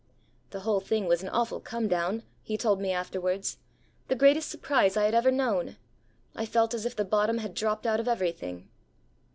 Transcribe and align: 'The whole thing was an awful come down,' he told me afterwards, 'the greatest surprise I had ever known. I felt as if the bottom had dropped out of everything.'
'The 0.49 0.61
whole 0.61 0.79
thing 0.79 1.05
was 1.05 1.21
an 1.21 1.29
awful 1.29 1.59
come 1.59 1.87
down,' 1.87 2.23
he 2.41 2.57
told 2.57 2.81
me 2.81 2.91
afterwards, 2.91 3.59
'the 4.07 4.15
greatest 4.15 4.49
surprise 4.49 4.97
I 4.97 5.03
had 5.05 5.13
ever 5.13 5.29
known. 5.29 5.77
I 6.35 6.47
felt 6.47 6.73
as 6.73 6.87
if 6.87 6.95
the 6.95 7.05
bottom 7.05 7.37
had 7.37 7.53
dropped 7.53 7.85
out 7.85 7.99
of 7.99 8.07
everything.' 8.07 8.67